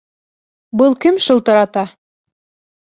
[0.77, 1.83] Был кем шылтырата?